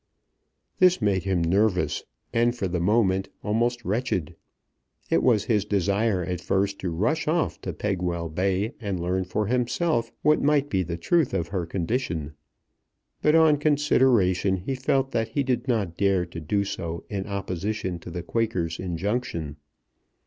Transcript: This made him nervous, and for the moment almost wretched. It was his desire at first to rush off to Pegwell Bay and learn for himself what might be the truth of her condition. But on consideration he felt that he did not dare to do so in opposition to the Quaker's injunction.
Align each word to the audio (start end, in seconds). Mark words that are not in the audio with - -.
This 0.79 0.99
made 0.99 1.25
him 1.25 1.43
nervous, 1.43 2.05
and 2.33 2.55
for 2.55 2.67
the 2.67 2.79
moment 2.79 3.29
almost 3.43 3.85
wretched. 3.85 4.35
It 5.11 5.21
was 5.21 5.43
his 5.43 5.63
desire 5.63 6.23
at 6.23 6.41
first 6.41 6.79
to 6.79 6.89
rush 6.89 7.27
off 7.27 7.61
to 7.61 7.71
Pegwell 7.71 8.27
Bay 8.27 8.73
and 8.81 8.99
learn 8.99 9.25
for 9.25 9.45
himself 9.45 10.11
what 10.23 10.41
might 10.41 10.71
be 10.71 10.81
the 10.81 10.97
truth 10.97 11.35
of 11.35 11.49
her 11.49 11.67
condition. 11.67 12.33
But 13.21 13.35
on 13.35 13.57
consideration 13.57 14.57
he 14.57 14.73
felt 14.73 15.11
that 15.11 15.27
he 15.27 15.43
did 15.43 15.67
not 15.67 15.97
dare 15.97 16.25
to 16.25 16.39
do 16.41 16.63
so 16.63 17.03
in 17.07 17.27
opposition 17.27 17.99
to 17.99 18.09
the 18.09 18.23
Quaker's 18.23 18.79
injunction. 18.79 19.57